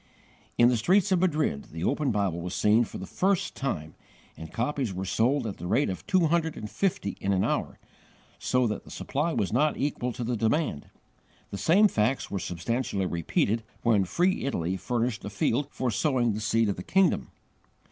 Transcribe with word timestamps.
In 0.57 0.69
the 0.69 0.77
streets 0.77 1.11
of 1.11 1.19
Madrid 1.19 1.65
the 1.65 1.83
open 1.83 2.09
Bible 2.09 2.41
was 2.41 2.55
seen 2.55 2.85
for 2.85 2.97
the 2.97 3.05
first 3.05 3.53
time, 3.55 3.93
and 4.35 4.51
copies 4.51 4.95
were 4.95 5.05
sold 5.05 5.45
at 5.45 5.57
the 5.57 5.67
rate 5.67 5.91
of 5.91 6.07
two 6.07 6.25
hundred 6.25 6.57
and 6.57 6.67
fifty 6.67 7.17
in 7.21 7.31
an 7.33 7.43
hour, 7.43 7.77
so 8.39 8.65
that 8.65 8.83
the 8.83 8.89
supply 8.89 9.31
was 9.31 9.53
not 9.53 9.77
equal 9.77 10.11
to 10.13 10.23
the 10.23 10.35
demand. 10.35 10.89
The 11.51 11.59
same 11.59 11.87
facts 11.87 12.31
were 12.31 12.39
substantially 12.39 13.05
repeated 13.05 13.61
when 13.83 14.05
free 14.05 14.43
Italy 14.45 14.75
furnished 14.75 15.23
a 15.23 15.29
field 15.29 15.67
for 15.69 15.91
sowing 15.91 16.33
the 16.33 16.41
seed 16.41 16.69
of 16.69 16.77
the 16.77 16.81
Kingdom. 16.83 17.29